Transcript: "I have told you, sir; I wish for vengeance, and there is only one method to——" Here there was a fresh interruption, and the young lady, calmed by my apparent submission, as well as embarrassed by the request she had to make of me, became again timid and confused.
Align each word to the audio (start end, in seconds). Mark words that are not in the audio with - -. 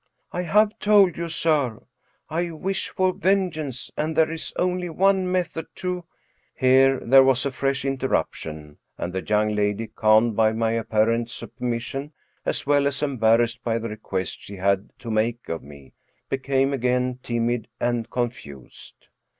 "I 0.31 0.41
have 0.41 0.79
told 0.79 1.15
you, 1.15 1.29
sir; 1.29 1.85
I 2.27 2.49
wish 2.49 2.89
for 2.89 3.13
vengeance, 3.13 3.91
and 3.95 4.15
there 4.15 4.31
is 4.31 4.51
only 4.57 4.89
one 4.89 5.31
method 5.31 5.67
to——" 5.75 6.05
Here 6.55 6.99
there 7.01 7.23
was 7.23 7.45
a 7.45 7.51
fresh 7.51 7.85
interruption, 7.85 8.79
and 8.97 9.13
the 9.13 9.21
young 9.21 9.49
lady, 9.53 9.85
calmed 9.85 10.35
by 10.35 10.53
my 10.53 10.71
apparent 10.71 11.29
submission, 11.29 12.13
as 12.47 12.65
well 12.65 12.87
as 12.87 13.03
embarrassed 13.03 13.63
by 13.63 13.77
the 13.77 13.89
request 13.89 14.41
she 14.41 14.55
had 14.55 14.89
to 14.97 15.11
make 15.11 15.47
of 15.49 15.61
me, 15.61 15.93
became 16.29 16.73
again 16.73 17.19
timid 17.21 17.67
and 17.79 18.09
confused. 18.09 19.05